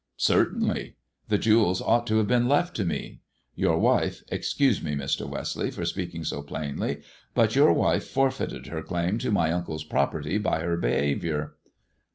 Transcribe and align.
"Certainly! 0.17 0.95
The 1.29 1.37
jewels 1.37 1.79
ought 1.79 2.07
to 2.07 2.17
have 2.17 2.27
been 2.27 2.49
left 2.49 2.75
to 2.77 2.85
me. 2.85 3.19
Your 3.53 3.77
wife— 3.77 4.23
excuse 4.29 4.81
me, 4.81 4.95
Mr. 4.95 5.29
Westleigh, 5.29 5.69
for 5.69 5.85
speaking 5.85 6.23
so 6.23 6.41
plainly— 6.41 7.03
but 7.35 7.55
your 7.55 7.71
wife 7.71 8.07
forfeited 8.07 8.65
her 8.65 8.81
claim 8.81 9.19
to 9.19 9.29
my 9.29 9.51
uncle's 9.51 9.83
property 9.83 10.39
by 10.39 10.61
her 10.61 10.75
behaviour." 10.75 11.53